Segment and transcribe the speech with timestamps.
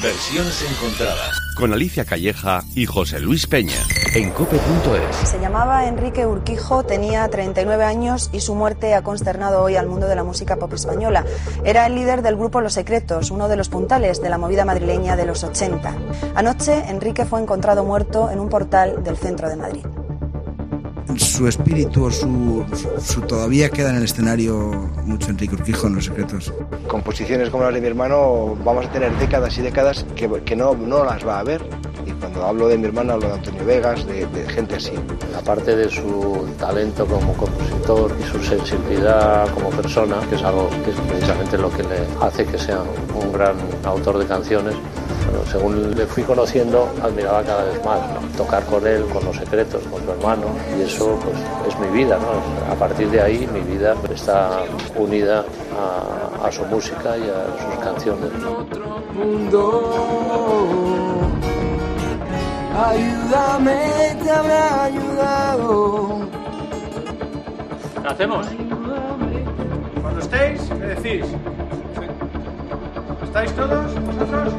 [0.00, 1.40] Versiones encontradas.
[1.56, 3.74] Con Alicia Calleja y José Luis Peña.
[4.14, 5.28] En cope.es.
[5.28, 10.06] Se llamaba Enrique Urquijo, tenía 39 años y su muerte ha consternado hoy al mundo
[10.06, 11.24] de la música pop española.
[11.64, 15.16] Era el líder del grupo Los Secretos, uno de los puntales de la movida madrileña
[15.16, 15.92] de los 80.
[16.36, 19.84] Anoche, Enrique fue encontrado muerto en un portal del centro de Madrid
[21.18, 22.64] su espíritu, su,
[23.00, 26.52] su, todavía queda en el escenario mucho Enrique Urquijo en Los Secretos.
[26.86, 30.74] Composiciones como las de mi hermano vamos a tener décadas y décadas que, que no,
[30.74, 31.62] no las va a ver.
[32.06, 34.92] Y cuando hablo de mi hermano hablo de Antonio Vegas, de, de gente así.
[35.36, 40.90] Aparte de su talento como compositor y su sensibilidad como persona, que es algo que
[40.90, 42.80] es precisamente lo que le hace que sea
[43.14, 44.74] un gran autor de canciones,
[45.50, 48.00] según le fui conociendo, admiraba cada vez más
[48.36, 50.46] tocar con él, con los secretos, con su hermano,
[50.76, 51.36] y eso pues,
[51.68, 52.18] es mi vida.
[52.18, 52.72] ¿no?
[52.72, 54.62] A partir de ahí mi vida está
[54.96, 55.44] unida
[55.76, 58.30] a, a su música y a sus canciones.
[62.78, 66.20] Ayúdame, te habrá ayudado.
[68.02, 68.46] ¿Qué hacemos?
[70.00, 71.24] Cuando estéis, me decís.
[73.28, 74.54] ¿Estáis todos vosotros?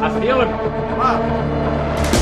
[0.00, 0.48] ¡Acción!
[0.96, 2.21] ¡Va!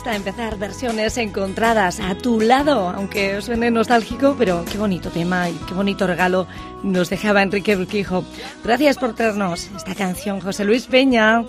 [0.00, 5.52] Gusta empezar versiones encontradas a tu lado, aunque suene nostálgico, pero qué bonito tema y
[5.68, 6.46] qué bonito regalo
[6.82, 8.24] nos dejaba Enrique Urquijo.
[8.64, 11.44] Gracias por traernos esta canción, José Luis Peña.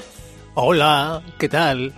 [0.54, 1.94] Hola, ¿qué tal?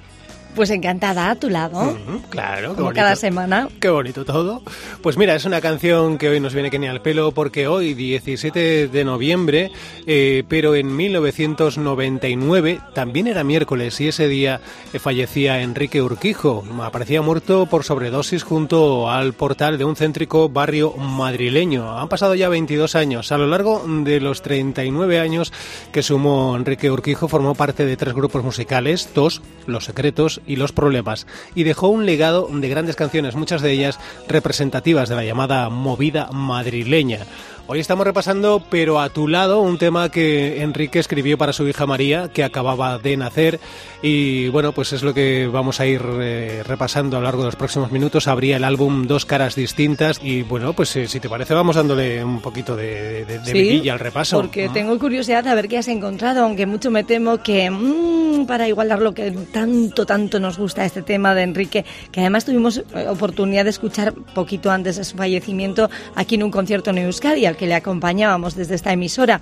[0.55, 1.97] Pues encantada a tu lado.
[2.29, 2.95] Claro, Como bonito.
[3.01, 3.67] cada semana.
[3.79, 4.61] Qué bonito todo.
[5.01, 7.93] Pues mira, es una canción que hoy nos viene que ni al pelo porque hoy,
[7.95, 9.71] 17 de noviembre,
[10.05, 14.61] eh, pero en 1999, también era miércoles y ese día
[14.93, 16.63] eh, fallecía Enrique Urquijo.
[16.81, 21.97] Aparecía muerto por sobredosis junto al portal de un céntrico barrio madrileño.
[21.97, 23.31] Han pasado ya 22 años.
[23.31, 25.51] A lo largo de los 39 años
[25.91, 30.71] que sumó Enrique Urquijo, formó parte de tres grupos musicales, dos, Los Secretos y Los
[30.71, 35.69] Problemas, y dejó un legado de grandes canciones, muchas de ellas representativas de la llamada
[35.69, 37.19] movida madrileña.
[37.65, 41.85] Hoy estamos repasando, pero a tu lado, un tema que Enrique escribió para su hija
[41.85, 43.61] María, que acababa de nacer,
[44.01, 47.47] y bueno, pues es lo que vamos a ir eh, repasando a lo largo de
[47.47, 48.27] los próximos minutos.
[48.27, 52.21] Habría el álbum Dos Caras Distintas, y bueno, pues eh, si te parece, vamos dándole
[52.21, 54.35] un poquito de, de, de Sí, vidilla al repaso.
[54.35, 58.67] Porque tengo curiosidad a ver qué has encontrado, aunque mucho me temo que mm, para
[58.67, 63.07] igualar lo que tanto, tanto nos gusta este tema de Enrique, que además tuvimos eh,
[63.07, 67.57] oportunidad de escuchar poquito antes de su fallecimiento aquí en un concierto en Euskadi, al
[67.57, 69.41] que le acompañábamos desde esta emisora.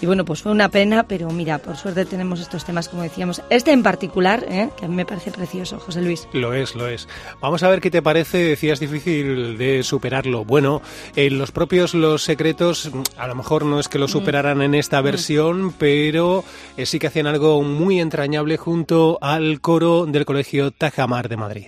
[0.00, 3.42] Y bueno, pues fue una pena, pero mira, por suerte tenemos estos temas, como decíamos.
[3.48, 4.68] Este en particular, ¿eh?
[4.76, 6.28] que a mí me parece precioso, José Luis.
[6.32, 7.08] Lo es, lo es.
[7.40, 8.38] Vamos a ver qué te parece.
[8.38, 10.44] Decías difícil de superarlo.
[10.44, 10.82] Bueno,
[11.16, 15.00] en los propios Los Secretos, a lo mejor no es que lo superaran en esta
[15.00, 16.44] versión, pero
[16.76, 21.66] eh, sí que hacían algo muy entrañable junto al coro del Colegio Tajamar de Madrid.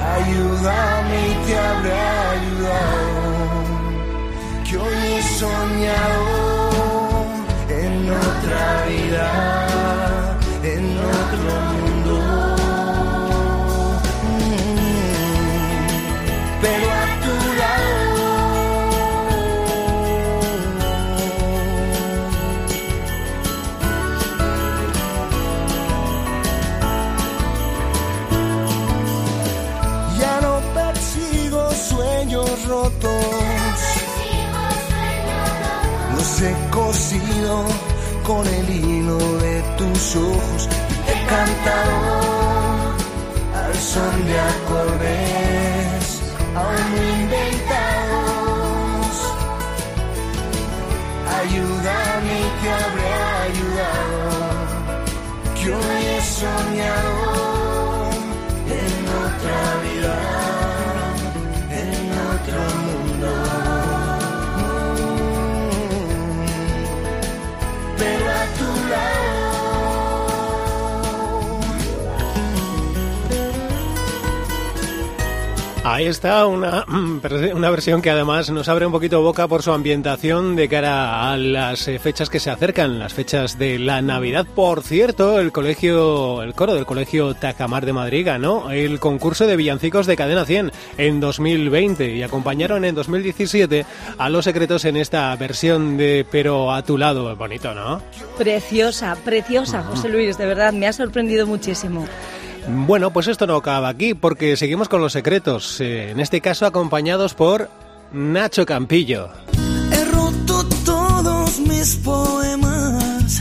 [0.00, 2.17] Ayúdame y te
[5.38, 6.24] soñado
[7.68, 9.57] en otra vida,
[36.36, 37.64] he cosido
[38.22, 40.68] con el hilo de tus ojos.
[41.06, 42.02] Te he cantado
[43.60, 46.20] al son de acordes
[46.54, 49.14] aún inventados.
[51.40, 53.12] Ayúdame y te habré
[53.46, 54.20] ayudado.
[55.58, 57.37] Que hoy he soñado
[75.90, 76.84] Ahí está una,
[77.54, 81.38] una versión que además nos abre un poquito boca por su ambientación de cara a
[81.38, 84.46] las eh, fechas que se acercan, las fechas de la Navidad.
[84.54, 89.56] Por cierto, el colegio, el coro del colegio Tacamar de Madrid ganó el concurso de
[89.56, 93.86] villancicos de Cadena 100 en 2020 y acompañaron en 2017
[94.18, 97.34] a Los Secretos en esta versión de Pero a tu lado.
[97.34, 98.02] Bonito, ¿no?
[98.36, 102.04] Preciosa, preciosa, José Luis, de verdad, me ha sorprendido muchísimo.
[102.70, 106.66] Bueno, pues esto no acaba aquí porque seguimos con los secretos, eh, en este caso
[106.66, 107.70] acompañados por
[108.12, 109.30] Nacho Campillo.
[109.90, 113.40] He roto todos mis poemas,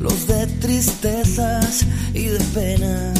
[0.00, 3.18] los de tristezas y de penas,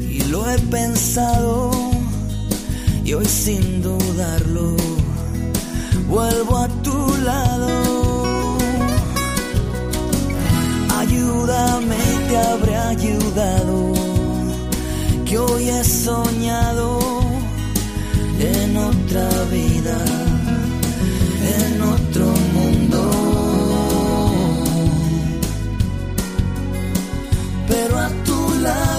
[0.00, 1.70] y lo he pensado,
[3.04, 4.76] y hoy sin dudarlo,
[6.08, 8.04] vuelvo a tu lado.
[10.98, 13.92] Ayúdame, te habré ayudado,
[15.24, 16.98] que hoy he soñado
[18.38, 19.98] en otra vida,
[21.58, 23.00] en otro mundo.
[27.68, 28.93] Pero a tu lado.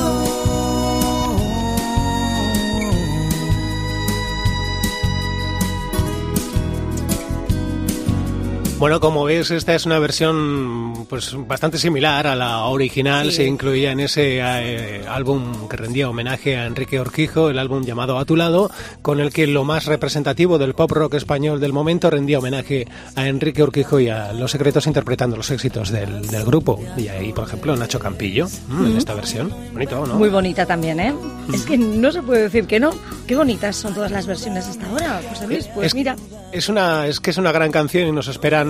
[8.77, 13.31] Bueno, como ves, esta es una versión pues bastante similar a la original.
[13.31, 13.37] Sí.
[13.37, 18.19] Se incluía en ese eh, álbum que rendía homenaje a Enrique Orquijo, el álbum llamado
[18.19, 18.69] A tu lado,
[19.01, 22.85] con el que lo más representativo del pop rock español del momento rendía homenaje
[23.15, 26.77] a Enrique Orquijo y a Los Secretos interpretando los éxitos del, del grupo.
[26.97, 29.53] Y ahí, por ejemplo, Nacho Campillo mm, en esta versión.
[29.71, 30.15] Bonito, ¿no?
[30.15, 31.15] Muy bonita también, ¿eh?
[31.53, 32.91] Es que no se puede decir que no.
[33.25, 35.67] Qué bonitas son todas las versiones hasta ahora, José Luis.
[35.73, 36.15] Pues es, mira,
[36.51, 38.65] es una es que es una gran canción y nos esperan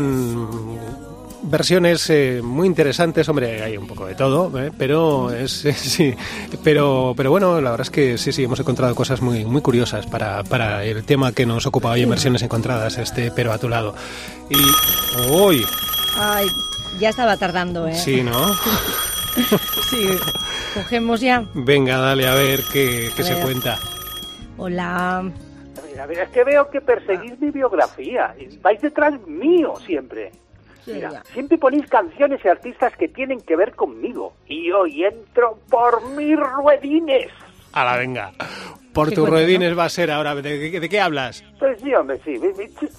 [1.44, 4.72] versiones eh, muy interesantes hombre hay un poco de todo ¿eh?
[4.76, 6.14] pero es sí
[6.64, 10.08] pero pero bueno la verdad es que sí sí hemos encontrado cosas muy muy curiosas
[10.08, 13.70] para, para el tema que nos ocupa hoy en versiones encontradas este pero a tu
[13.70, 13.94] lado
[14.50, 15.64] y hoy
[16.18, 16.48] ay,
[17.00, 17.96] ya estaba tardando, ¿eh?
[17.96, 18.56] sí no
[19.90, 20.08] Sí,
[20.74, 21.44] cogemos ya.
[21.54, 23.44] venga dale a ver qué, qué A se ver.
[23.44, 23.78] cuenta
[24.58, 25.30] Hola.
[26.00, 28.36] A ver, es que veo que perseguís mi biografía.
[28.62, 30.32] Vais detrás mío siempre.
[30.86, 34.34] Mira, siempre ponéis canciones y artistas que tienen que ver conmigo.
[34.48, 37.32] Y hoy entro por mis ruedines.
[37.74, 38.32] a la venga
[38.96, 41.44] por tus cuento, ruedines va a ser ahora ¿de, qué- de qué hablas?
[41.60, 42.40] Pues sí, hombre, sí.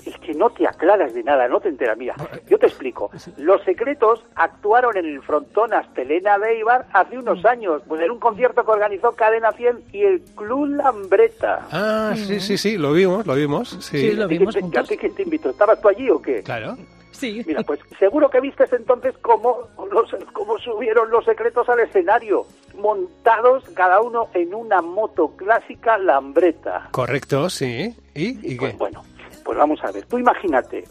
[0.06, 1.96] Es que no te aclaras de nada, no te enteras.
[1.98, 2.14] Mira,
[2.48, 3.10] yo te explico.
[3.36, 8.20] Los Secretos actuaron en el frontón Astelena de Eibar hace unos años, pues en un
[8.20, 11.66] concierto que organizó Cadena 100 y el Club Lambreta.
[11.72, 13.70] Ah, sí, sí, sí, lo vimos, lo vimos.
[13.80, 14.54] Sí, Sí, lo ¿Y vimos.
[14.56, 15.50] ¿A ti quién te invitó?
[15.50, 16.42] ¿Estabas tú allí o qué?
[16.42, 16.76] Claro.
[17.16, 17.42] Sí.
[17.46, 22.44] Mira, pues seguro que vistes entonces cómo, los, cómo subieron los secretos al escenario,
[22.78, 26.88] montados cada uno en una moto clásica Lambreta.
[26.90, 27.94] Correcto, sí.
[28.14, 28.76] ¿Y, y Pues qué?
[28.78, 29.02] bueno,
[29.44, 30.04] pues vamos a ver.
[30.06, 30.84] Tú imagínate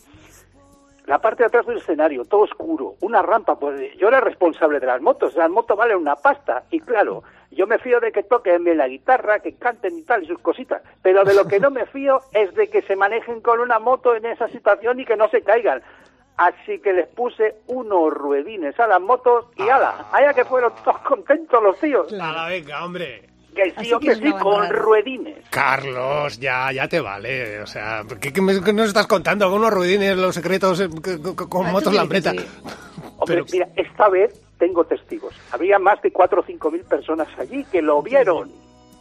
[1.05, 3.60] la parte de atrás del escenario, todo oscuro, una rampa.
[3.60, 5.36] Pues yo era responsable de las motos.
[5.36, 6.63] Las motos valen una pasta.
[6.72, 10.24] Y claro, yo me fío de que toquen bien la guitarra, que canten y tal,
[10.24, 10.82] y sus cositas.
[11.03, 14.15] Pero de lo que no me fío es de que se manejen con una moto
[14.15, 15.84] en esa situación y que no se caigan.
[16.38, 21.00] Así que les puse unos ruedines a las motos y ala, allá que fueron todos
[21.00, 22.12] contentos los tíos.
[22.13, 23.30] A la venga, hombre.
[23.56, 25.38] Que Así sí, hombre, que sí, con ruedines.
[25.50, 27.62] Carlos, ya, ya te vale.
[27.62, 29.50] O sea, ¿qué, qué me- qué nos estás contando?
[29.50, 32.32] Con unos ruedines, los secretos, eh, c- c- con Ah, motos lambreta.
[32.32, 32.46] Hombre,
[33.25, 35.34] Pero- mira, esta vez tengo testigos.
[35.54, 38.51] Había más de 4 o 5 mil personas allí que lo vieron.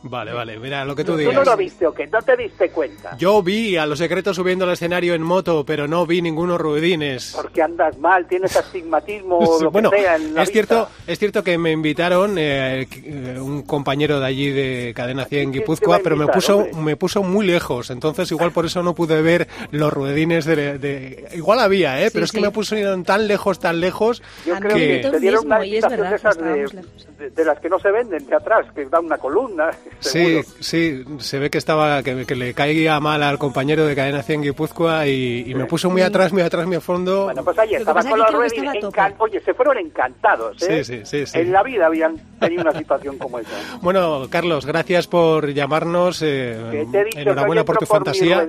[0.07, 1.35] Vale, vale, mira lo que tú ¿Tú digas.
[1.35, 2.07] no lo viste o qué?
[2.07, 3.17] ¿No te diste cuenta?
[3.17, 7.33] Yo vi a los secretos subiendo al escenario en moto, pero no vi ningunos ruedines.
[7.35, 10.53] Porque andas mal, tienes astigmatismo o lo bueno, que sea en la es vista.
[10.53, 15.29] cierto, es cierto que me invitaron eh, eh, un compañero de allí de Cadena 100
[15.29, 16.75] ¿Quién te va Guipúzcoa, pero me puso hombre?
[16.75, 21.29] me puso muy lejos, entonces igual por eso no pude ver los ruedines de, de-
[21.35, 22.45] igual había, eh, Sí, pero es que sí.
[22.45, 25.77] me pusieron tan lejos, tan lejos Yo creo que me te dieron mismo, una y
[25.79, 28.85] es invitación verdad, de de, de- de las que no se venden de atrás, que
[28.85, 29.71] dan una columna.
[30.01, 34.23] Sí, sí, se ve que estaba que, que, le caía mal al compañero de Cadena
[34.23, 37.25] 100 Guipúzcoa y, y me puso muy atrás, muy atrás, muy a fondo.
[37.25, 39.15] Bueno, pues ahí estaba con los Redding, encan...
[39.19, 40.85] oye, se fueron encantados, ¿eh?
[40.85, 43.51] Sí, sí, sí, sí, En la vida habían tenido una situación como esa.
[43.83, 46.23] Bueno, Carlos, gracias por llamarnos.
[46.23, 46.87] Eh,
[47.17, 48.47] enhorabuena por tu por fantasía.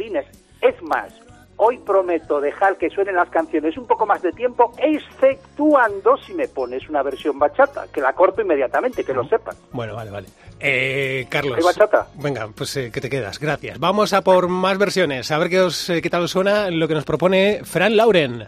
[0.62, 1.14] Es más,
[1.58, 6.48] Hoy prometo dejar que suenen las canciones un poco más de tiempo, exceptuando si me
[6.48, 9.56] pones una versión bachata, que la corto inmediatamente, que lo sepan.
[9.72, 10.28] Bueno, vale, vale.
[10.60, 11.58] Eh, Carlos.
[11.58, 12.08] ¿Hay bachata?
[12.16, 13.40] Venga, pues eh, que te quedas.
[13.40, 13.80] Gracias.
[13.80, 15.32] Vamos a por más versiones.
[15.32, 18.48] A ver qué, os, eh, qué tal os suena lo que nos propone Fran Lauren.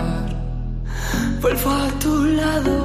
[1.41, 2.83] vuelvo a tu lado.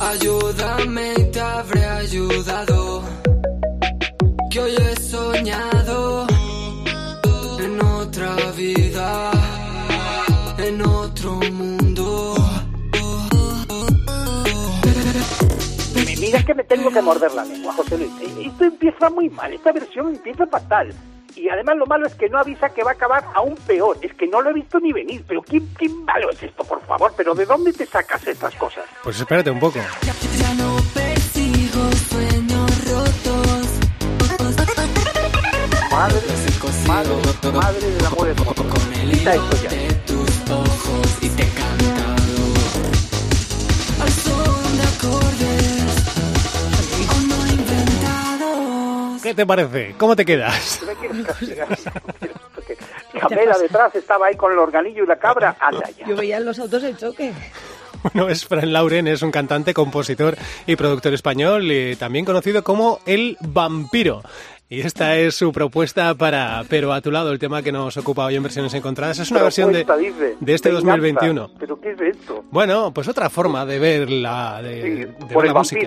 [0.00, 3.02] Ayúdame y te habré ayudado.
[4.50, 6.26] Que hoy he soñado
[7.58, 9.30] en otra vida,
[10.58, 12.34] en otro mundo.
[16.18, 18.10] Mira que me tengo que morder la lengua, José Luis.
[18.46, 20.92] Esto empieza muy mal, esta versión empieza fatal.
[21.36, 23.98] Y además lo malo es que no avisa que va a acabar aún peor.
[24.00, 25.22] Es que no lo he visto ni venir.
[25.28, 27.12] Pero ¿qué, qué malo es esto, por favor?
[27.16, 28.84] ¿Pero de dónde te sacas estas cosas?
[29.04, 29.78] Pues espérate un poco.
[29.78, 33.66] Ya no persigo sueños rotos.
[35.90, 36.20] Madre,
[36.86, 39.85] madre, madre del amor esto ya.
[49.36, 49.94] Te parece?
[49.98, 50.80] ¿Cómo te quedas?
[50.80, 51.68] ¿Qué me quieres castigar?
[53.20, 55.56] Capela detrás estaba ahí con el organillo y la cabra.
[55.60, 56.06] Anda ya.
[56.06, 57.32] Yo veía los autos de choque.
[58.02, 63.00] Bueno, es Fran Lauren, es un cantante, compositor y productor español, y también conocido como
[63.06, 64.22] El Vampiro.
[64.68, 68.24] Y esta es su propuesta para Pero a tu lado, el tema que nos ocupa
[68.24, 69.20] hoy en versiones encontradas.
[69.20, 70.36] Es una versión de, dice.
[70.40, 70.96] de este Venganza.
[70.96, 71.50] 2021.
[71.58, 72.44] ¿Pero qué es esto?
[72.50, 75.80] Bueno, pues otra forma de ver la, de, Sí, de por ver el la música.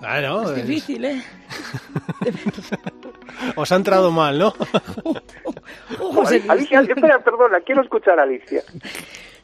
[0.00, 1.22] Claro, Es es- difícil, ¿eh?
[3.56, 4.50] os ha entrado mal, ¿no?
[5.98, 6.50] José Luis.
[6.50, 8.62] Alicia, espera, perdona, quiero escuchar a Alicia.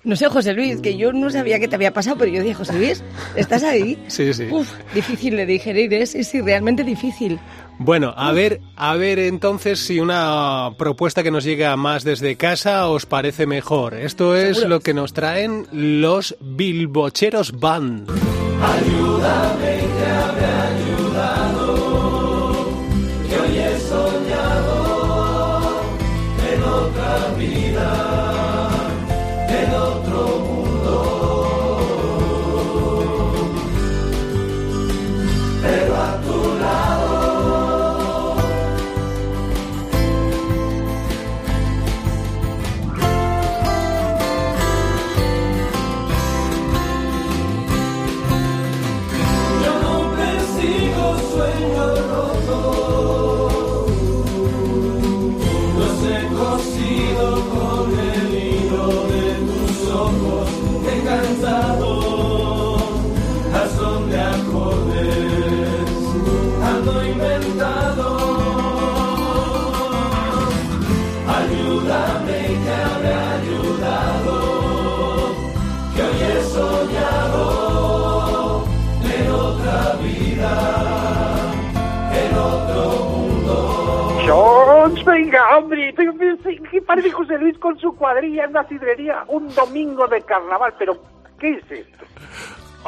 [0.04, 2.54] No sé, José Luis, que yo no sabía qué te había pasado, pero yo dije,
[2.54, 3.02] José Luis,
[3.34, 3.98] ¿estás ahí?
[4.08, 4.46] Sí, sí.
[4.50, 6.06] Uf, difícil de digerir, ¿eh?
[6.06, 7.40] Sí, sí, realmente difícil.
[7.78, 12.88] Bueno, a ver, a ver entonces si una propuesta que nos llega más desde casa
[12.88, 13.94] os parece mejor.
[13.94, 14.76] Esto es Seguro.
[14.76, 18.08] lo que nos traen los Bilbocheros Band.
[18.08, 19.18] Yo
[67.10, 68.06] inventado.
[71.28, 74.34] Ayúdame te habré ayudado,
[75.94, 77.42] que hoy he soñado
[79.04, 80.52] en otra vida,
[82.12, 83.54] en otro mundo.
[84.26, 85.94] Jones, venga, hombre.
[86.70, 90.74] ¿Qué parece José Luis con su cuadrilla en una sidrería un domingo de carnaval?
[90.78, 90.96] Pero,
[91.38, 92.04] ¿qué es esto?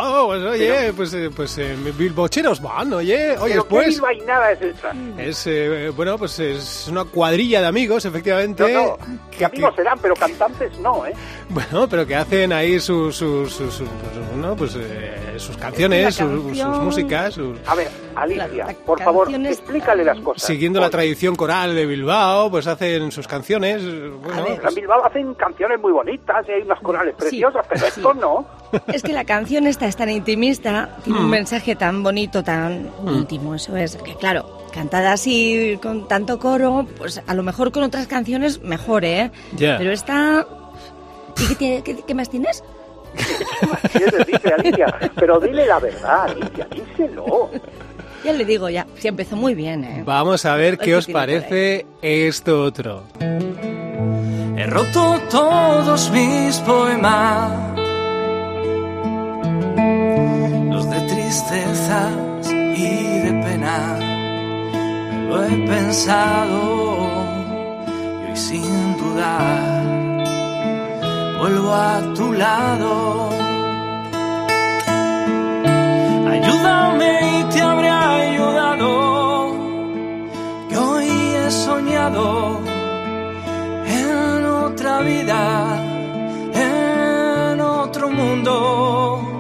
[0.00, 4.52] Oh, pues oye, pues, eh, pues eh, Bilbocheros Band, oye, oye, ¿Pero qué pues bilbainada
[4.52, 4.93] es esta?
[5.19, 8.73] es, eh, bueno, pues es una cuadrilla de amigos, efectivamente.
[8.73, 8.99] No, no,
[9.31, 11.12] que que- amigos serán, pero cantantes no, ¿eh?
[11.49, 16.04] Bueno, pero que hacen ahí sus, sus, sus, sus- pues, bueno, pues, eh, sus canciones,
[16.04, 20.18] La sus, canción- sus músicas, sus- A ver, Alicia, Claro, la por favor, explícale las
[20.21, 20.42] cosas.
[20.42, 23.83] siguiendo la tradición coral de Bilbao, pues hacen sus canciones.
[23.83, 24.61] Bueno, ver.
[24.68, 27.87] En Bilbao hacen canciones muy bonitas y hay unas corales Sí, preciosas, pero sí.
[27.88, 28.47] esto no.
[28.92, 31.30] Es que la canción esta es tan intimista, tiene un Mm.
[31.30, 33.09] mensaje tan bonito, tan Mm.
[33.09, 37.83] íntimo, eso es, que claro, cantada así con tanto coro, pues a lo mejor con
[37.83, 39.30] otras canciones mejor, ¿eh?
[39.57, 39.78] Ya.
[39.78, 40.47] Pero esta...
[41.40, 42.64] ¿Y qué, tiene- qué- qué más tienes?
[43.93, 44.95] ¿Quieres dice Alicia?
[45.17, 47.50] Pero dile la verdad, Alicia, díselo.
[48.25, 50.03] Ya le digo, ya, sí empezó muy bien, ¿eh?
[50.05, 53.05] Vamos a ver qué os parece esto otro.
[53.21, 57.53] He roto todos mis poemas,
[60.71, 63.99] los de tristezas y de pena.
[65.12, 67.09] Me lo he pensado
[68.25, 69.98] y hoy sin dudar
[71.38, 73.30] vuelvo a tu lado.
[76.33, 78.90] Ayúdame y te habré ayudado,
[80.68, 82.61] que hoy he soñado
[83.87, 85.40] en otra vida,
[86.54, 89.38] en otro mundo.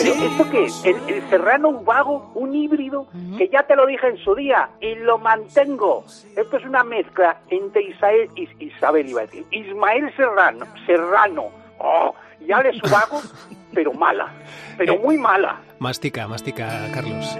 [0.00, 0.84] Pero ¿esto qué es?
[0.84, 3.06] ¿El, el serrano un vago, un híbrido?
[3.38, 6.04] Que ya te lo dije en su día y lo mantengo.
[6.36, 11.46] Esto es una mezcla entre Isael, Is- Isabel, iba a decir, Ismael Serrano, Serrano.
[11.78, 12.14] Oh,
[12.46, 13.20] ya le su vago,
[13.74, 14.32] pero mala,
[14.78, 15.60] pero muy mala.
[15.78, 17.36] Mastica, mastica, Carlos.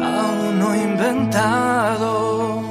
[0.00, 2.62] aún no he inventado.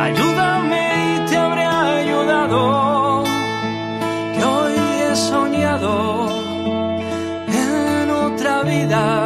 [0.00, 2.85] Ayúdame y te habré ayudado,
[8.98, 9.25] otra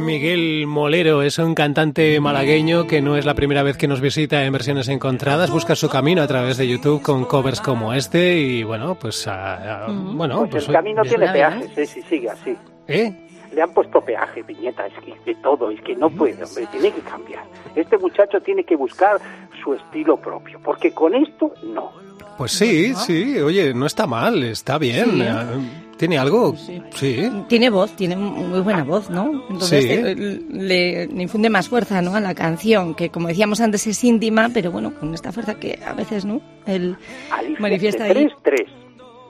[0.00, 4.44] Miguel Molero, es un cantante malagueño que no es la primera vez que nos visita
[4.44, 8.62] en versiones encontradas, busca su camino a través de YouTube con covers como este y
[8.64, 12.56] bueno, pues a- a- bueno, Pues pues el camino tiene peajes, eh, si sigue así.
[12.88, 13.12] ¿eh?
[13.54, 16.92] Le han puesto peaje, piñeta, es que de todo, es que no puede, hombre, tiene
[16.92, 17.42] que cambiar.
[17.74, 19.20] Este muchacho tiene que buscar
[19.62, 21.90] su estilo propio, porque con esto no.
[22.38, 25.10] Pues sí, sí, oye, no está mal, está bien.
[25.10, 25.89] Sí.
[26.00, 26.54] ¿Tiene algo?
[26.94, 27.30] Sí.
[27.48, 29.30] Tiene voz, tiene muy buena voz, ¿no?
[29.50, 29.90] Entonces Sí.
[29.90, 32.14] eh, le, le infunde más fuerza, ¿no?
[32.14, 35.78] A la canción, que como decíamos antes es íntima, pero bueno, con esta fuerza que
[35.86, 36.40] a veces, ¿no?
[36.66, 36.96] Él
[37.30, 38.14] Alicia, manifiesta de ahí.
[38.16, 38.68] tres, tres.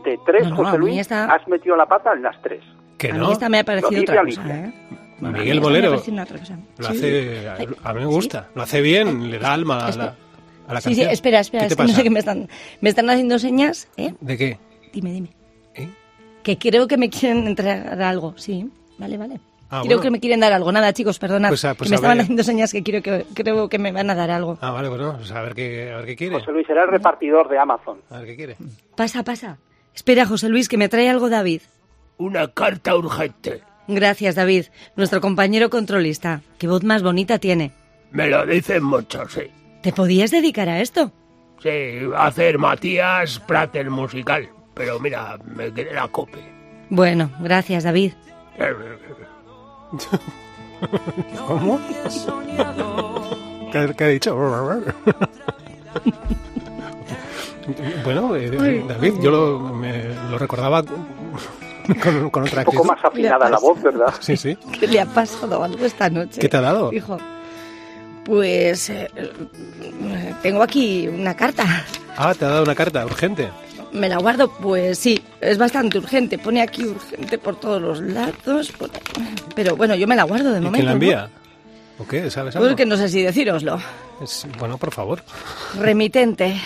[0.04, 2.62] De tres, No, no, a José Luis, esta- has metido la pata en las tres.
[2.96, 3.26] Que a no.
[3.26, 4.42] mí esta me ha parecido otra cosa.
[4.48, 4.72] ¿eh?
[5.22, 6.12] A Miguel me Bolero lo Sí.
[6.86, 7.56] hace, a,
[7.90, 10.14] a mí me gusta, lo hace bien, le da alma a la,
[10.68, 11.10] a la Sí, sí, canción.
[11.10, 12.48] espera, espera, ¿Qué te es que no sé qué me están,
[12.80, 14.14] me están haciendo señas, ¿eh?
[14.20, 14.58] ¿De qué?
[14.92, 15.30] Dime, dime.
[16.42, 18.70] Que creo que me quieren entregar algo, sí.
[18.98, 19.40] Vale, vale.
[19.70, 20.02] Ah, creo bueno.
[20.02, 20.72] que me quieren dar algo.
[20.72, 21.48] Nada, chicos, perdonad.
[21.48, 22.24] Pues, ah, pues que me estaban ver.
[22.24, 24.58] haciendo señas que, quiero que creo que me van a dar algo.
[24.60, 26.40] Ah, vale, bueno, pues a ver qué, a ver qué quiere.
[26.40, 27.98] José Luis será el repartidor de Amazon.
[28.10, 28.56] A ver qué quiere.
[28.96, 29.58] Pasa, pasa.
[29.94, 31.62] Espera, José Luis, que me trae algo David.
[32.18, 33.62] Una carta urgente.
[33.86, 36.42] Gracias, David, nuestro compañero controlista.
[36.58, 37.72] Qué voz más bonita tiene.
[38.10, 39.42] Me lo dicen muchos, sí.
[39.82, 41.12] ¿Te podías dedicar a esto?
[41.62, 44.48] Sí, hacer Matías Prater musical.
[44.80, 46.38] Pero mira, me quedé la cope.
[46.88, 48.14] Bueno, gracias, David.
[51.46, 51.78] ¿Cómo?
[53.70, 54.34] ¿Qué, qué ha dicho?
[58.04, 58.82] bueno, eh.
[58.88, 61.04] David, yo lo, me- lo recordaba con,
[62.30, 62.84] con otra Un poco actitud.
[62.86, 64.14] más afinada la voz, ¿verdad?
[64.20, 64.56] Sí, sí.
[64.78, 66.40] ¿Qué le ha pasado algo esta noche?
[66.40, 66.90] ¿Qué te ha dado?
[66.90, 67.18] Hijo.
[68.24, 69.10] Pues eh,
[70.42, 71.84] tengo aquí una carta.
[72.16, 73.50] Ah, te ha dado una carta urgente.
[73.92, 74.48] ¿Me la guardo?
[74.50, 76.38] Pues sí, es bastante urgente.
[76.38, 78.72] Pone aquí urgente por todos los lados.
[79.54, 80.74] Pero bueno, yo me la guardo de ¿Y momento.
[80.74, 80.96] quién la ¿no?
[80.96, 81.30] envía?
[81.98, 82.30] ¿O qué?
[82.30, 82.68] ¿Sabes algo?
[82.68, 83.78] Porque no sé si decíroslo.
[84.22, 85.22] Es- bueno, por favor.
[85.78, 86.56] Remitente,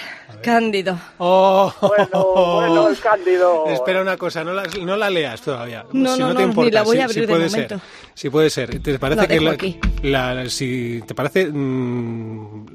[0.43, 0.99] Cándido.
[1.19, 3.65] Oh, Bueno, bueno, el Cándido.
[3.69, 5.85] Espera una cosa, no la, no la leas todavía.
[5.93, 7.79] No, si no, no, no, te ni importa, la voy a abrir de puede momento.
[7.79, 7.85] ser.
[8.15, 8.81] Sí puede ser.
[8.81, 9.81] ¿Te parece que dejo la- aquí.
[10.03, 12.67] la- si te parece mm,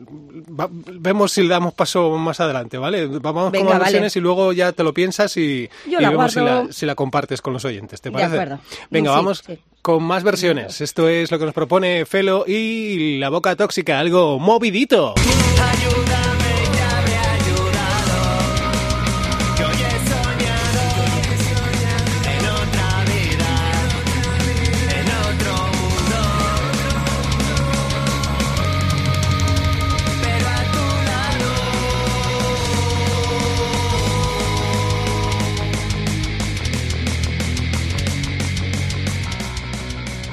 [0.49, 3.07] va- vemos si le damos paso más adelante, ¿vale?
[3.07, 3.83] Vamos Venga, con más vale.
[3.83, 6.85] versiones y luego ya te lo piensas y, Yo y la vemos si la, si
[6.85, 8.33] la compartes con los oyentes, ¿te De parece?
[8.33, 8.59] acuerdo.
[8.89, 9.59] Venga, Sí, vamos sí.
[9.81, 10.81] con más versiones.
[10.81, 15.13] Esto es lo que nos propone Felo y la boca tóxica, algo movidito.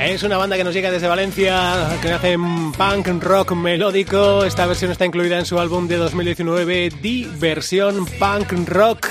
[0.07, 4.45] Es una banda que nos llega desde Valencia, que hacen punk rock melódico.
[4.45, 9.09] Esta versión está incluida en su álbum de 2019, Diversión Punk Rock.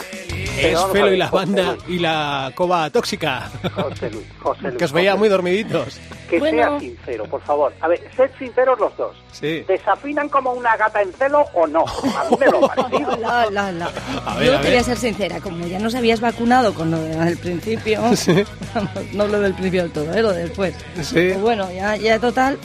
[0.58, 1.84] Es Felo y ver, la José banda Luis.
[1.88, 3.50] y la cova tóxica.
[3.74, 4.76] José Luis, José Luis.
[4.78, 6.00] Que os veía muy dormiditos.
[6.30, 6.58] Que Bueno.
[6.58, 7.74] sea sincero, por favor.
[7.82, 9.15] A ver, sed sinceros los dos.
[9.32, 9.63] Sí.
[9.68, 11.82] ¿Desafinan como una gata en celo o no?
[11.86, 13.15] A mí me lo ha parecido.
[13.18, 13.89] La, la, la.
[14.26, 14.72] A ver, Yo a te ver.
[14.72, 18.28] voy a ser sincera, como ya nos habías vacunado con lo del principio, vamos,
[19.13, 20.22] no lo del principio del todo, ¿eh?
[20.22, 20.74] lo después.
[21.02, 21.13] Sí.
[21.13, 22.58] Pues bueno, ya, ya total,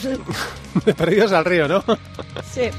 [0.96, 1.85] perdidos al río, ¿no?
[2.50, 2.70] sí.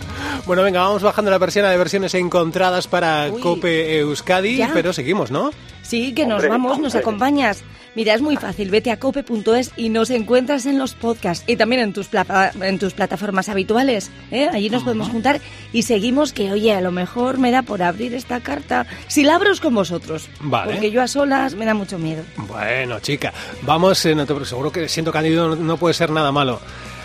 [0.45, 3.41] Bueno, venga, vamos bajando la persiana de versiones encontradas para Uy.
[3.41, 4.71] Cope Euskadi, Ya.
[4.73, 5.51] pero seguimos, ¿no?
[5.81, 7.63] Sí, que nos Hombre, vamos, nos acompañas.
[7.93, 11.81] Mira, es muy fácil, vete a cope.es y nos encuentras en los podcasts y también
[11.81, 14.09] en tus, plata- en tus plataformas habituales.
[14.31, 14.47] ¿eh?
[14.53, 15.41] Allí nos podemos juntar
[15.73, 18.85] y seguimos que, oye, a lo mejor me da por abrir esta carta.
[19.07, 20.29] Si la abro es con vosotros.
[20.39, 20.71] Vale.
[20.71, 22.23] Porque yo a solas me da mucho miedo.
[22.37, 26.31] Bueno, chica, vamos, eh, no te- seguro que siendo Cándido no, no puede ser nada
[26.31, 26.61] malo.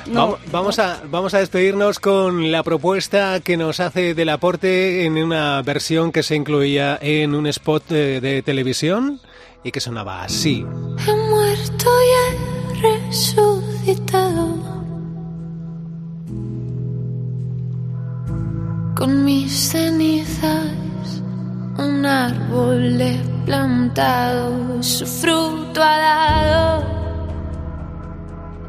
[0.09, 5.05] No, vamos, vamos a, vamos a despedirnos con la propuesta que nos hace del aporte
[5.05, 9.21] en una versión que se incluía en un spot de, de televisión
[9.65, 10.65] y que sonaba así.
[11.07, 14.57] He muerto y he resucitado.
[18.95, 21.23] Con mis cenizas,
[21.79, 27.06] un árbol he plantado, su fruto ha dado.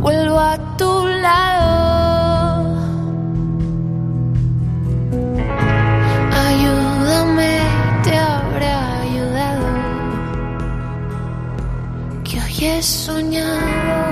[0.00, 1.68] vuelvo a tu lado.
[6.46, 7.52] Ayúdame,
[8.04, 8.70] te habré
[9.02, 9.66] ayudado.
[12.24, 14.07] Que hoy he soñado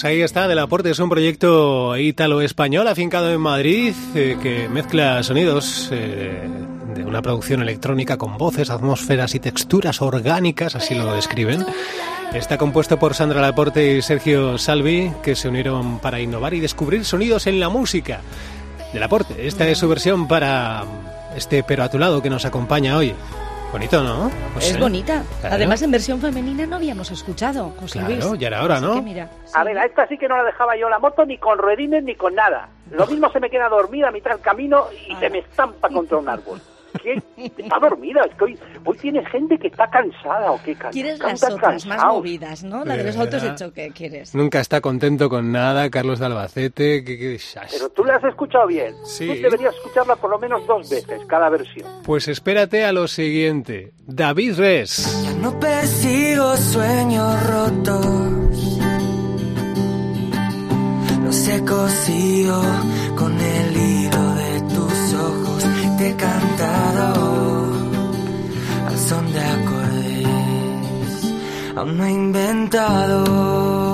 [0.00, 5.22] Pues ahí está, Del Aporte es un proyecto ítalo-español afincado en Madrid eh, que mezcla
[5.22, 6.48] sonidos eh,
[6.94, 11.66] de una producción electrónica con voces, atmósferas y texturas orgánicas, así lo describen.
[12.32, 17.04] Está compuesto por Sandra Laporte y Sergio Salvi, que se unieron para innovar y descubrir
[17.04, 18.22] sonidos en la música.
[18.94, 20.82] Del Aporte, esta es su versión para
[21.36, 23.12] este Pero a tu lado que nos acompaña hoy.
[23.72, 24.30] Bonito, ¿no?
[24.52, 25.22] Pues, es eh, bonita.
[25.40, 25.54] claro.
[25.54, 28.40] Además, en versión femenina no habíamos escuchado, José Claro, Luis.
[28.40, 29.00] ya era hora, ¿no?
[29.00, 31.56] mira, A ver, a esta sí que no la dejaba yo la moto ni con
[31.58, 32.68] ruedines ni con nada.
[32.90, 36.18] Lo mismo se me queda dormida a mitad del camino y se me estampa contra
[36.18, 36.60] un árbol.
[37.02, 37.22] ¿Qué?
[37.56, 41.18] Está dormida, es que hoy, hoy tiene gente que está cansada o qué can- Quieres
[41.18, 42.84] las otras, más movidas, ¿no?
[42.84, 44.34] La de los autos de choque, ¿quieres?
[44.34, 47.04] Nunca está contento con nada, Carlos de Albacete.
[47.04, 47.70] qué- qué desastre.
[47.78, 48.94] Pero tú la has escuchado bien.
[49.04, 49.26] Sí.
[49.26, 51.88] Tú deberías escucharla por lo menos dos veces, cada versión.
[52.04, 53.92] Pues espérate a lo siguiente.
[54.06, 55.36] David Res.
[55.40, 58.06] No persigo sueños rotos.
[61.24, 62.60] Los he cosido
[63.16, 63.76] con el
[66.20, 67.72] cantado
[68.88, 70.26] al son de acordes.
[71.76, 73.89] Aún no he inventado.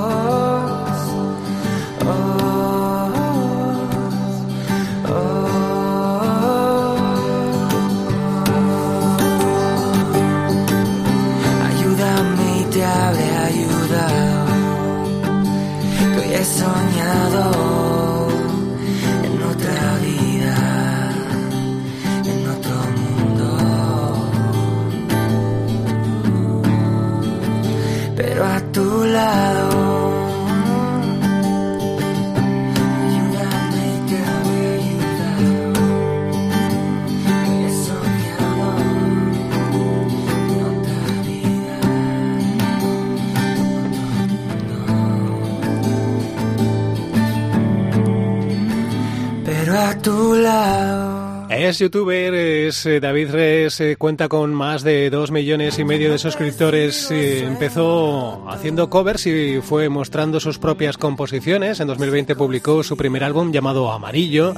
[50.06, 51.48] Tu lado.
[51.50, 56.12] Es youtuber, es eh, David Res, eh, cuenta con más de dos millones y medio
[56.12, 57.10] de suscriptores.
[57.10, 61.80] eh, empezó haciendo covers y fue mostrando sus propias composiciones.
[61.80, 64.54] En 2020 publicó su primer álbum llamado Amarillo.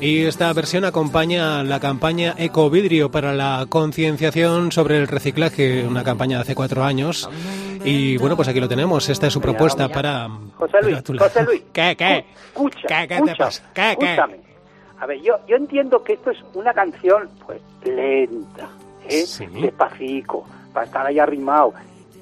[0.00, 6.36] Y esta versión acompaña la campaña Ecovidrio para la concienciación sobre el reciclaje, una campaña
[6.36, 7.28] de hace cuatro años.
[7.84, 9.08] Y bueno, pues aquí lo tenemos.
[9.08, 10.28] Esta es su propuesta para.
[10.56, 10.98] José Luis.
[11.18, 11.62] José Luis.
[11.72, 12.24] ¿Qué, qué?
[12.52, 13.62] Escucha, ¿Qué, qué te escucha, pasa?
[13.74, 14.12] ¿Qué, qué?
[14.12, 14.45] escúchame.
[14.98, 18.68] A ver, yo, yo entiendo que esto es una canción, pues, lenta,
[19.08, 19.24] ¿eh?
[19.60, 21.74] Despacito, para estar ahí arrimado.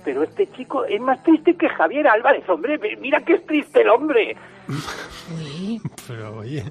[0.05, 2.79] Pero este chico es más triste que Javier Álvarez, hombre.
[3.01, 4.37] Mira que es triste el hombre.
[6.07, 6.63] Pero oye,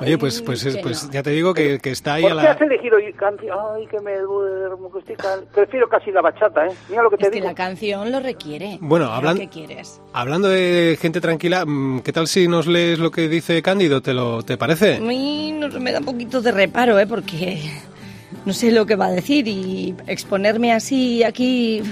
[0.00, 2.44] oye pues, pues, es- pues ya te digo que, que está ahí a ¿Por qué
[2.44, 2.50] la.
[2.52, 3.56] has elegido canción?
[3.76, 6.70] Ay, que me duermo, que estoy can- Prefiero casi la bachata, ¿eh?
[6.88, 8.78] Mira lo que te Es que la canción lo requiere.
[8.80, 10.00] Bueno, hablan- ¿Qué quieres?
[10.12, 14.00] Hablando de gente tranquila, mm, ¿qué tal si nos lees lo que dice Cándido?
[14.02, 14.96] ¿Te lo te parece?
[14.96, 17.06] A mí no- me da un poquito de reparo, ¿eh?
[17.06, 17.60] Porque
[18.44, 21.82] no sé lo que va a decir y exponerme así aquí...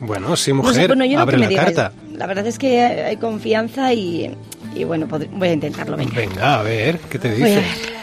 [0.00, 1.92] Bueno, sí, No sé, mujer, bueno, yo lo abre la carta.
[2.16, 4.30] La verdad es que hay confianza y,
[4.74, 5.96] y bueno, voy a intentarlo.
[5.96, 6.14] Venga.
[6.14, 7.60] Venga, a ver, ¿qué te Voy a dice?
[7.60, 7.94] ver.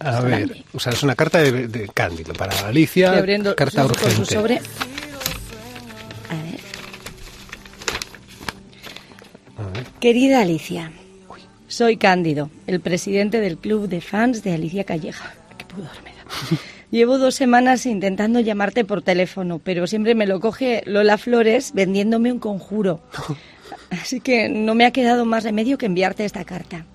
[0.00, 3.88] A ver, o sea, es una carta de, de Cándido para Alicia, abriendo carta su-
[3.88, 4.34] con su urgente.
[4.34, 4.54] sobre.
[9.58, 9.84] A ver.
[10.00, 10.92] Querida Alicia,
[11.66, 15.34] soy Cándido, el presidente del club de fans de Alicia Calleja.
[15.56, 16.62] Qué pudor me da.
[16.90, 22.32] Llevo dos semanas intentando llamarte por teléfono, pero siempre me lo coge Lola Flores vendiéndome
[22.32, 23.00] un conjuro.
[23.90, 26.86] Así que no me ha quedado más remedio que enviarte esta carta.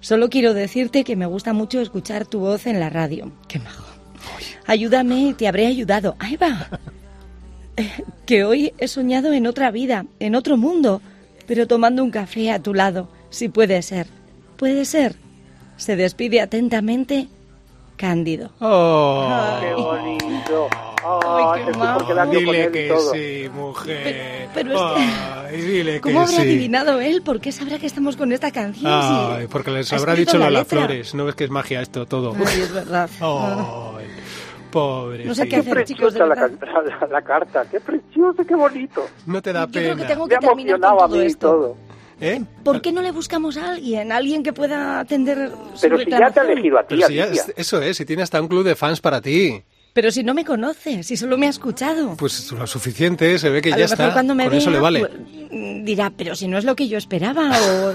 [0.00, 3.30] Solo quiero decirte que me gusta mucho escuchar tu voz en la radio.
[3.46, 3.86] Qué majo.
[4.66, 6.16] Ayúdame y te habré ayudado.
[6.18, 6.68] Ahí va.
[8.26, 11.00] Que hoy he soñado en otra vida, en otro mundo,
[11.46, 14.06] pero tomando un café a tu lado, si puede ser.
[14.56, 15.16] Puede ser.
[15.78, 17.28] Se despide atentamente,
[18.06, 18.50] Cándido.
[18.58, 19.28] Oh.
[19.60, 20.68] Qué bonito.
[21.04, 23.12] Ay, Ay, qué con Dile que todo.
[23.12, 24.48] sí, mujer.
[24.52, 25.12] Pero es que-
[25.54, 26.42] Ay, dile ¿Cómo que habrá sí.
[26.42, 27.22] adivinado él?
[27.22, 28.90] ¿Por qué sabrá que estamos con esta canción?
[28.92, 30.78] Ay, porque les ha habrá dicho la Lola letra?
[30.80, 31.14] Flores.
[31.14, 32.34] No ves que es magia esto todo.
[32.36, 33.08] Ay, es verdad.
[33.20, 34.06] Ay,
[34.72, 35.24] pobre.
[35.24, 37.64] No sé qué Qué hacer, chicos, de preciosa la, la- la carta.
[37.70, 39.06] Qué preciosa, qué bonito.
[39.26, 40.08] No te da Yo creo que pena.
[40.08, 41.48] tengo que terminar con todo esto.
[41.48, 41.76] todo.
[42.22, 42.40] ¿Eh?
[42.64, 44.12] ¿Por qué no le buscamos a alguien?
[44.12, 47.14] Alguien que pueda atender su Pero si ya te ha elegido a ti, Pero si
[47.14, 47.44] ya- Alicia.
[47.56, 49.60] eso es, si tiene hasta un club de fans para ti.
[49.94, 52.16] Pero si no me conoce, si solo me ha escuchado.
[52.16, 54.12] Pues lo suficiente, se ve que a ya lo mejor está.
[54.14, 55.00] cuando me Con vea, eso le vale.
[55.00, 55.12] pues,
[55.50, 57.92] mm, dirá, pero si no es lo que yo esperaba o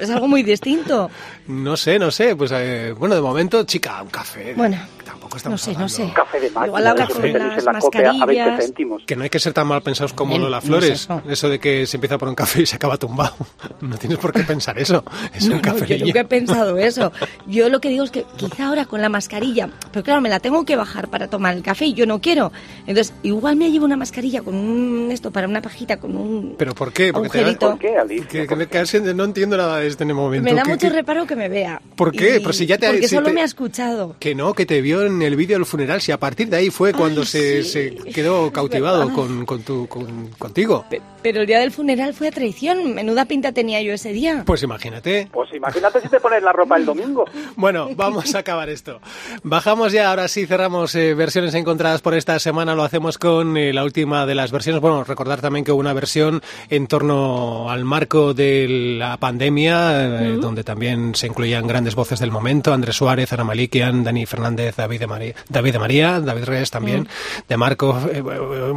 [0.00, 1.10] es algo muy distinto.
[1.48, 2.36] No sé, no sé.
[2.36, 4.54] Pues eh, bueno, de momento, chica, un café.
[4.54, 4.76] Bueno,
[5.24, 5.94] Tampoco no estamos sé, no hablando.
[5.94, 6.12] sé.
[6.14, 8.64] Café de máquina, Igual habla que con las la copia a 20 mascarillas.
[8.64, 9.02] céntimos.
[9.06, 10.90] Que no hay que ser tan mal pensados como Bien, Lola no es Flores.
[10.90, 11.22] eso.
[11.28, 13.34] Eso de que se empieza por un café y se acaba tumbado.
[13.80, 15.04] No tienes por qué pensar eso.
[15.34, 17.12] Es No, un no, café yo nunca he pensado eso.
[17.46, 20.40] Yo lo que digo es que quizá ahora con la mascarilla, pero claro, me la
[20.40, 22.50] tengo que bajar para tomar el café y yo no quiero.
[22.86, 26.74] Entonces, igual me llevo una mascarilla con un esto para una pajita con un ¿Pero
[26.74, 27.12] por qué?
[27.12, 27.70] Porque agujerito.
[27.70, 28.26] ¿Por qué, Alicia?
[28.28, 30.44] que, que casi no entiendo nada de este momento.
[30.44, 31.80] Me da ¿Qué- mucho qué- reparo que me vea.
[31.96, 32.36] ¿Por qué?
[32.36, 34.16] Y- Pero si ya te- Porque si solo te- me ha escuchado.
[34.18, 36.56] Que no, que te vio en en el vídeo del funeral, si a partir de
[36.58, 40.84] ahí fue cuando se, se quedó cautivado con, con tu, con- contigo.
[41.22, 42.94] Pero el día del funeral fue a traición.
[42.94, 44.42] Menuda pinta tenía yo ese día.
[44.44, 45.28] Pues imagínate.
[45.32, 47.24] Pues imagínate si te pones la ropa el domingo.
[47.56, 49.00] Bueno, vamos a acabar esto.
[49.42, 52.74] Bajamos ya, ahora sí cerramos eh, versiones encontradas por esta semana.
[52.74, 54.80] Lo hacemos con eh, la última de las versiones.
[54.82, 58.66] Bueno, recordar también que hubo una versión en torno al marco de
[58.98, 62.72] la pandemia, eh, donde también se incluían grandes voces del momento.
[62.74, 67.08] Andrés Suárez, Ana Malikian, Dani Fernández, David de María, David de María, David Reyes también,
[67.48, 67.96] de Marco.
[68.12, 68.72] eh, eh,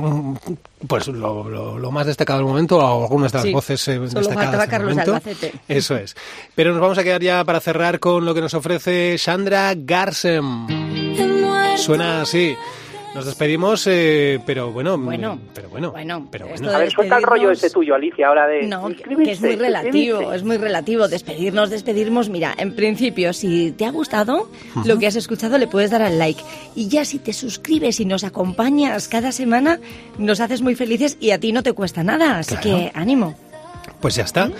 [0.87, 3.95] pues lo, lo- lo más destacado del momento, o algunas de las Sí, voces eh,
[3.95, 5.11] solo destacadas del Carlos momento.
[5.15, 5.53] Albacete.
[5.67, 6.15] Eso es.
[6.55, 10.67] Pero nos vamos a quedar ya para cerrar con lo que nos ofrece Sandra Garsem.
[11.77, 12.55] Suena así.
[13.17, 16.69] Nos despedimos, eh, pero bueno, Bueno, pero bueno, bueno, pero bueno.
[16.69, 18.67] A ver, suelta el rollo ese tuyo, Alicia, ahora de...
[18.67, 21.07] No, que- es muy relativo, es muy relativo.
[21.07, 22.29] Despedirnos, despedirnos.
[22.29, 24.51] Mira, en principio, si te ha gustado
[24.85, 26.43] lo que has escuchado, le puedes dar al like.
[26.75, 29.79] Y ya si te suscribes y nos acompañas cada semana,
[30.19, 32.37] nos haces muy felices y a ti no te cuesta nada.
[32.37, 32.77] Así Claro.
[32.77, 33.35] que ánimo.
[33.99, 34.51] Pues ya está.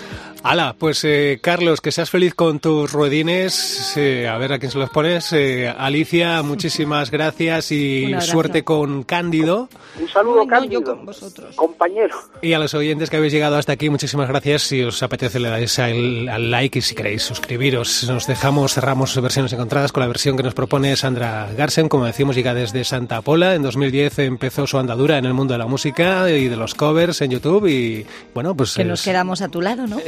[0.44, 3.92] Hala, pues eh, Carlos, que seas feliz con tus ruedines.
[3.96, 5.30] eh, a ver a quién se los pones.
[5.32, 9.68] Eh, Alicia, muchísimas gracias y suerte con Cándido.
[10.00, 10.80] Un saludo, Ay, no, Cándido.
[10.80, 11.54] yo con vosotros.
[11.56, 12.16] Compañero.
[12.40, 14.62] Y a los oyentes que habéis llegado hasta aquí, muchísimas gracias.
[14.62, 18.04] Si os apetece, le dais al, al like y si queréis suscribiros.
[18.08, 21.88] Nos dejamos, cerramos versiones encontradas con la versión que nos propone Sandra Garsen.
[21.88, 23.54] Como decimos, llega desde Santa Pola.
[23.54, 27.20] En 2010 empezó su andadura en el mundo de la música y de los covers
[27.22, 27.66] en YouTube.
[27.66, 29.98] Y bueno, pues Que nos es- quedamos a tu lado, ¿no?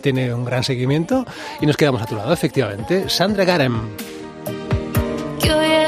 [0.00, 1.24] Tiene un gran seguimiento
[1.60, 3.08] y nos quedamos a tu lado, efectivamente.
[3.08, 3.80] Sandra Garem.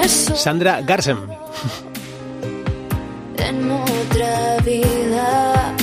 [0.08, 1.18] Sandra Garsem.
[3.38, 5.74] en otra vida,